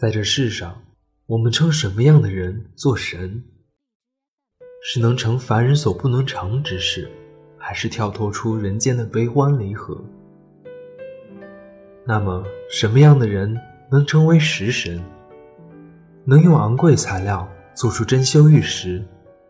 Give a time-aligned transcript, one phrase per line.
[0.00, 0.80] 在这世上，
[1.26, 3.44] 我们称什么样的人做神？
[4.82, 7.06] 是能成凡人所不能成之事，
[7.58, 10.02] 还是跳脱出人间的悲欢离合？
[12.06, 13.54] 那么，什么样的人
[13.90, 14.98] 能成为食神？
[16.24, 19.04] 能用昂贵材料做出珍馐玉石，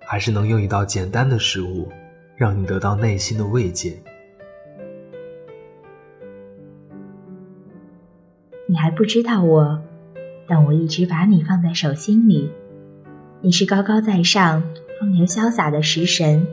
[0.00, 1.88] 还是能用一道简单的食物，
[2.34, 4.02] 让你得到内心的慰藉？
[8.66, 9.80] 你还不知道我，
[10.46, 12.50] 但我一直把你放在手心里。
[13.40, 14.62] 你是高高在上、
[15.00, 16.46] 风流潇洒的食神，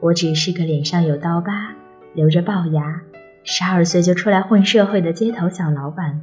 [0.00, 1.74] 我只是个脸上有刀疤、
[2.14, 3.02] 留着龅牙、
[3.42, 6.20] 十二岁就出来混社会的街头小老板。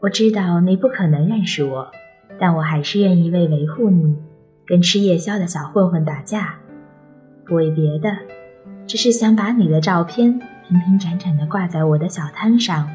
[0.00, 1.90] 我知道你不可能认识我，
[2.38, 4.16] 但我还是愿意为维护你，
[4.66, 6.56] 跟吃夜宵的小混混打架。
[7.46, 8.10] 不为别的，
[8.86, 12.88] 只是想把你的照片平平展展地挂在我的小摊上。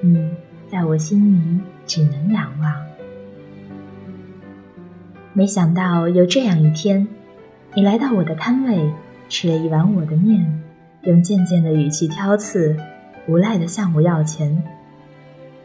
[0.00, 0.30] 你
[0.72, 2.72] 在我心里只能仰望。
[5.34, 7.06] 没想到有这样一天，
[7.74, 8.90] 你来到我的摊位，
[9.28, 10.62] 吃了一碗我的面，
[11.02, 12.74] 用渐渐的语气挑刺，
[13.28, 14.62] 无赖的向我要钱。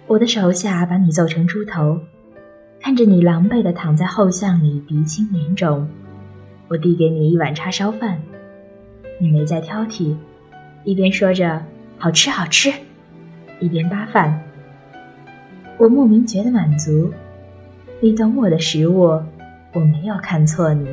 [0.08, 2.02] 我的手下把你揍成猪头，
[2.82, 5.88] 看着你狼狈的躺在后巷里，鼻青脸肿。
[6.68, 8.20] 我递给你一碗叉烧饭，
[9.22, 10.18] 你没再挑剔，
[10.84, 11.64] 一边说着
[11.98, 12.74] 好吃好吃。
[13.62, 14.44] 一边扒饭，
[15.80, 17.14] 我莫名觉得满足。
[18.02, 19.22] 你懂我的食物，
[19.74, 20.88] 我没有看错你，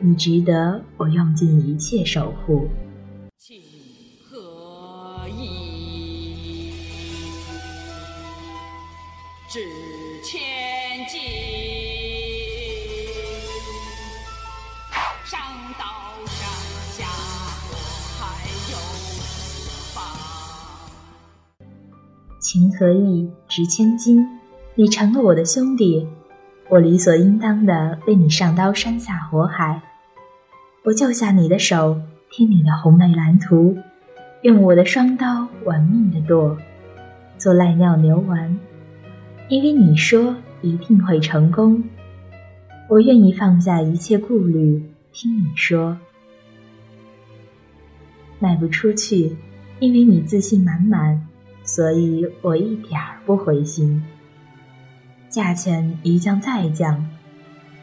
[0.00, 2.68] 你值得我用尽一切守护。
[3.38, 3.56] 情
[4.22, 6.70] 何以
[9.48, 9.60] 值
[10.22, 10.38] 千
[11.08, 11.63] 金？
[22.44, 24.22] 情和义值千金，
[24.74, 26.06] 你成了我的兄弟，
[26.68, 29.80] 我理所应当的为你上刀山下火海。
[30.82, 31.98] 我救下你的手，
[32.30, 33.78] 听你的红梅蓝图，
[34.42, 36.58] 用我的双刀玩命的剁，
[37.38, 38.58] 做赖尿牛丸，
[39.48, 41.82] 因为你说一定会成功。
[42.90, 45.96] 我愿意放下一切顾虑，听你说。
[48.38, 49.34] 卖不出去，
[49.78, 51.26] 因为你自信满满。
[51.64, 54.04] 所以我一点儿不灰心。
[55.28, 57.04] 价钱一降再降，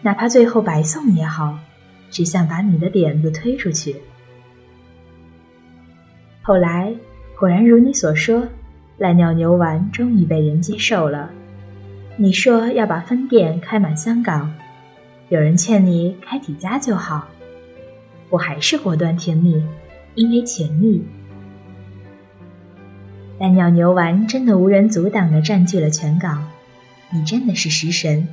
[0.01, 1.59] 哪怕最后白送也好，
[2.09, 3.95] 只想把你的点子推出去。
[6.41, 6.95] 后来
[7.37, 8.47] 果然如你所说，
[8.97, 11.29] 赖尿牛丸终于被人接受了。
[12.15, 14.53] 你说要把分店开满香港，
[15.29, 17.27] 有人劝你开几家就好，
[18.29, 19.61] 我还是果断甜蜜，
[20.15, 21.03] 因为钱蜜。
[23.41, 26.47] 但鸟牛丸真的无人阻挡的占据了全港，
[27.09, 28.28] 你真的是食神，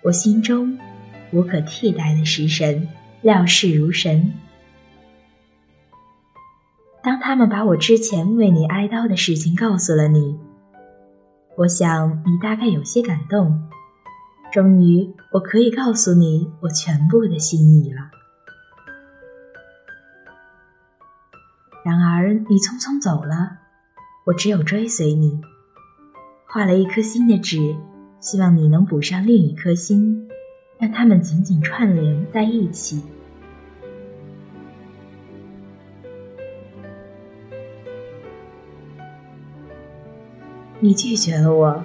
[0.00, 0.78] 我心中
[1.32, 2.86] 无可替代的食神，
[3.20, 4.32] 料事如神。
[7.02, 10.38] 当他们把我之前为你挨刀的事情告诉了你，
[11.56, 13.68] 我想你大概有些感动。
[14.52, 18.02] 终于，我可以告诉你我全部的心意了。
[21.84, 23.63] 然而，你匆匆走了。
[24.26, 25.38] 我只有追随你，
[26.46, 27.76] 画了一颗心的纸，
[28.20, 30.26] 希望你能补上另一颗心，
[30.78, 33.02] 让它们紧紧串联在一起。
[40.80, 41.84] 你拒绝了我，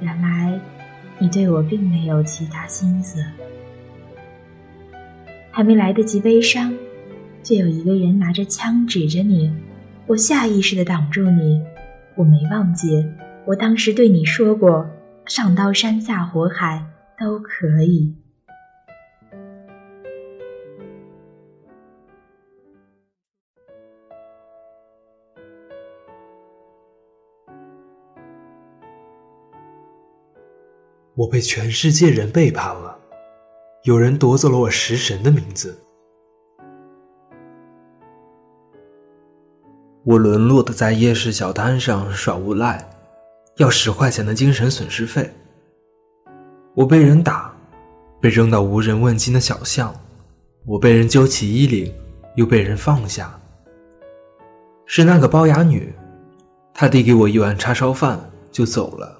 [0.00, 0.60] 原来
[1.18, 3.24] 你对我并没有其他心思。
[5.50, 6.72] 还没来得及悲伤，
[7.42, 9.52] 就有一个人拿着枪指着你。
[10.06, 11.62] 我下意识的挡住你，
[12.14, 13.08] 我没忘记，
[13.46, 14.86] 我当时对你说过，
[15.24, 16.84] 上刀山下火海
[17.18, 18.14] 都可以。
[31.14, 33.00] 我被全世界人背叛了，
[33.84, 35.83] 有人夺走了我食神的名字。
[40.06, 42.86] 我沦落的在夜市小摊上耍无赖，
[43.56, 45.32] 要十块钱的精神损失费。
[46.74, 47.50] 我被人打，
[48.20, 49.94] 被扔到无人问津的小巷，
[50.66, 51.90] 我被人揪起衣领，
[52.36, 53.32] 又被人放下。
[54.84, 55.94] 是那个龅牙女，
[56.74, 58.20] 她递给我一碗叉烧饭
[58.52, 59.18] 就走了。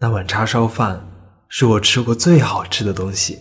[0.00, 1.00] 那碗叉烧饭
[1.48, 3.38] 是我吃过最好吃的东西。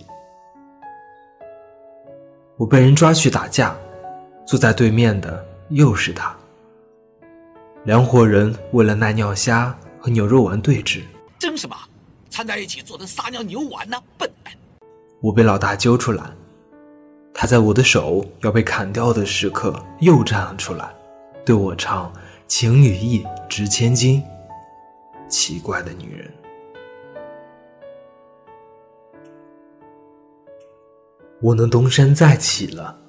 [2.57, 3.75] 我被人抓去打架，
[4.45, 5.43] 坐在对面的。
[5.71, 6.35] 又是他。
[7.83, 11.01] 两伙人为了耐尿虾和牛肉丸对峙。
[11.39, 11.75] 争什么？
[12.29, 13.97] 掺在一起做成撒尿牛丸呢？
[14.17, 14.53] 笨蛋！
[15.19, 16.23] 我被老大揪出来，
[17.33, 20.93] 他在我的手要被砍掉的时刻又站了出来，
[21.45, 22.13] 对我唱
[22.47, 24.23] ：“情与义值千金。”
[25.27, 26.31] 奇怪的女人。
[31.41, 33.00] 我能东山再起了。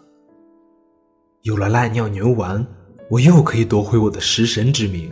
[1.42, 2.64] 有了赖尿牛丸，
[3.10, 5.10] 我又可以夺回我的食神之名，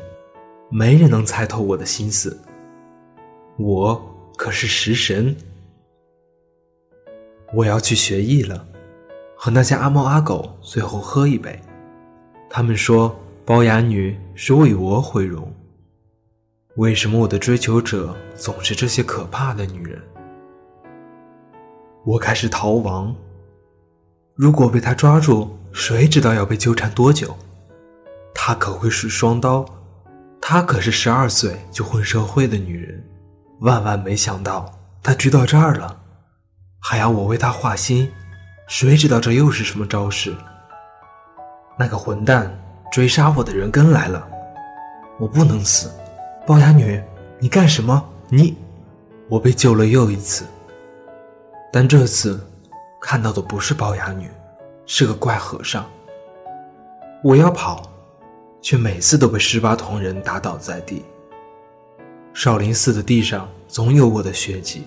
[0.71, 2.41] 没人能猜透我的心思。
[3.59, 4.01] 我
[4.37, 5.37] 可是食神。
[7.53, 8.65] 我要去学艺了，
[9.35, 11.61] 和那些阿猫阿狗最后喝一杯。
[12.49, 15.53] 他们说龅牙女是为我毁容。
[16.77, 20.01] 为什么我的追求者总是这些可怕的女人？
[22.05, 23.13] 我开始逃亡。
[24.41, 27.37] 如果被他抓住，谁知道要被纠缠多久？
[28.35, 29.67] 他可会使双刀，
[30.41, 33.05] 她可是十二岁就混社会的女人。
[33.59, 34.73] 万万没想到，
[35.03, 35.95] 他追到这儿了，
[36.79, 38.11] 还要我为他画心。
[38.67, 40.35] 谁知道这又是什么招式？
[41.79, 42.51] 那个混蛋
[42.91, 44.27] 追杀我的人跟来了，
[45.19, 45.93] 我不能死。
[46.47, 46.99] 龅牙女，
[47.39, 48.03] 你干什么？
[48.31, 48.57] 你，
[49.29, 50.47] 我被救了又一次。
[51.71, 52.41] 但这次
[53.01, 54.31] 看到的不是龅牙女，
[54.85, 55.89] 是个怪和尚。
[57.25, 57.83] 我要跑，
[58.61, 61.05] 却每次都被十八铜人打倒在地。
[62.35, 64.85] 少林寺的地上总有我的血迹。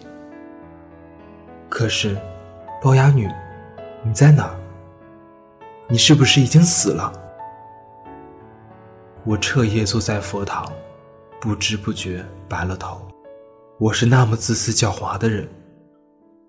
[1.68, 2.15] 可是，
[2.83, 3.27] 龅牙女，
[4.04, 4.56] 你在哪？
[5.88, 7.12] 你是不是已经死了？
[9.25, 10.71] 我彻夜坐在佛堂，
[11.42, 13.01] 不知不觉白了头。
[13.80, 15.50] 我是那么自私狡猾的人。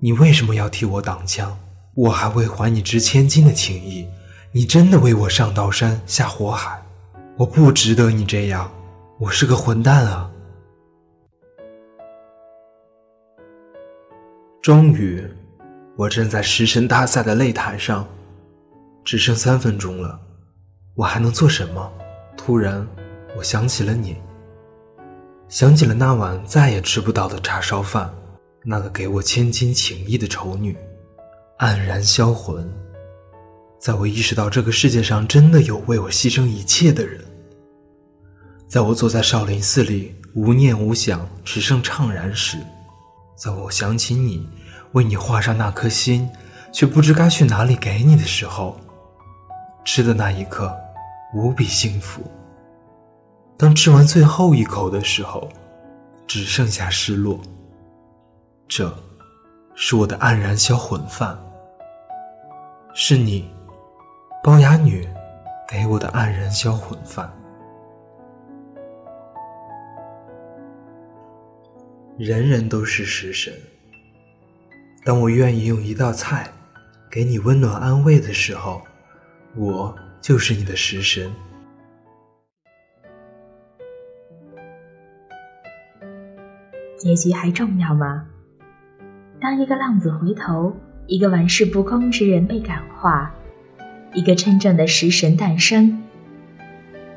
[0.05, 1.59] 你为什么要替我挡枪？
[1.95, 4.07] 我还未还你值千金的情谊，
[4.53, 6.79] 你真的为我上刀山下火海？
[7.39, 8.71] 我不值得你这样，
[9.19, 10.31] 我是个混蛋啊！
[14.61, 15.27] 终于，
[15.97, 18.07] 我站在食神大赛的擂台上，
[19.07, 20.21] 只剩三分钟了，
[20.97, 21.91] 我还能做什么？
[22.37, 22.87] 突然，
[23.39, 24.19] 我想起了你，
[25.49, 28.15] 想起了那晚再也吃不到的叉烧饭。
[28.67, 30.75] 那个给我千金情谊的丑女，
[31.59, 32.67] 黯然销魂。
[33.79, 37.23] 在我意识到这个世界上真的有为我牺牲一切的人，
[38.67, 42.57] 在我坐在少林寺里无念无想，只剩怅然时，
[43.37, 44.49] 在我想起你，
[44.93, 46.27] 为你画上那颗心，
[46.73, 48.81] 却不知该去哪里给你的时候，
[49.85, 50.75] 吃的那一刻
[51.35, 52.23] 无比幸福。
[53.59, 55.51] 当吃完最后一口的时候，
[56.27, 57.39] 只剩下失落。
[58.67, 58.93] 这，
[59.75, 61.39] 是我的黯然销魂饭。
[62.95, 63.51] 是你，
[64.43, 65.07] 龅牙女，
[65.69, 67.31] 给我的黯然销魂饭。
[72.17, 73.53] 人人都是食神。
[75.05, 76.49] 当我愿意用一道菜，
[77.11, 78.81] 给你温暖安慰的时候，
[79.57, 81.33] 我就是你的食神。
[86.97, 88.27] 结局还重要吗？
[89.45, 90.75] 当一个浪子回头，
[91.07, 93.31] 一个玩世不恭之人被感化，
[94.15, 96.03] 一个真正的食神诞生，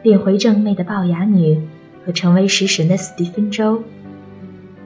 [0.02, 1.58] 变回正妹的龅牙女
[2.06, 3.82] 和成为食神的斯蒂芬周，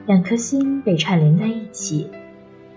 [0.06, 2.08] 两颗心被串联在一起，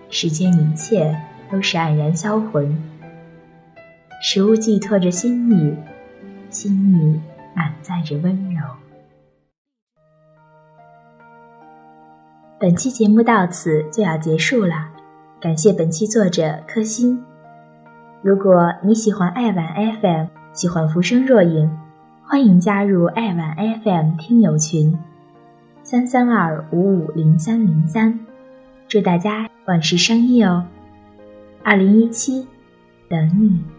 [0.09, 1.15] 世间一切
[1.51, 2.75] 都是黯然销魂。
[4.23, 5.75] 食物寄托着心意，
[6.49, 7.21] 心意
[7.55, 8.61] 满载着温柔。
[12.57, 14.87] 本期节目到此就要结束了，
[15.41, 17.21] 感谢本期作者柯欣。
[18.21, 21.69] 如果你喜欢爱晚 FM，喜欢浮生若影，
[22.23, 24.97] 欢迎加入爱晚 FM 听友群：
[25.83, 28.17] 三三二五五零三零三。
[28.87, 30.65] 祝大家万事胜意哦！
[31.61, 32.47] 二零一七，
[33.09, 33.74] 等你。